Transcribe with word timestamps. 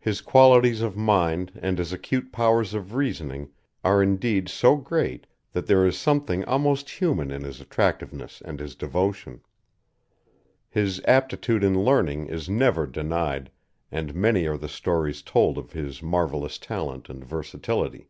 His 0.00 0.20
qualities 0.20 0.80
of 0.82 0.96
mind 0.96 1.60
and 1.62 1.78
his 1.78 1.92
acute 1.92 2.32
powers 2.32 2.74
of 2.74 2.96
reasoning 2.96 3.50
are 3.84 4.02
indeed 4.02 4.48
so 4.48 4.74
great 4.74 5.28
that 5.52 5.68
there 5.68 5.86
is 5.86 5.96
something 5.96 6.44
almost 6.46 6.90
human 6.90 7.30
in 7.30 7.42
his 7.44 7.60
attractiveness 7.60 8.42
and 8.44 8.58
his 8.58 8.74
devotion. 8.74 9.42
His 10.68 11.00
aptitude 11.06 11.62
in 11.62 11.84
learning 11.84 12.26
is 12.26 12.48
never 12.48 12.84
denied, 12.84 13.48
and 13.92 14.12
many 14.12 14.48
are 14.48 14.58
the 14.58 14.68
stories 14.68 15.22
told 15.22 15.56
of 15.56 15.70
his 15.70 16.02
marvellous 16.02 16.58
talent 16.58 17.08
and 17.08 17.24
versatility. 17.24 18.08